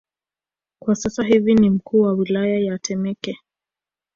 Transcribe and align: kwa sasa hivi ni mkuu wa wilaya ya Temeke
kwa 0.81 0.95
sasa 0.95 1.23
hivi 1.23 1.55
ni 1.55 1.69
mkuu 1.69 2.01
wa 2.01 2.13
wilaya 2.13 2.59
ya 2.59 2.77
Temeke 2.79 3.37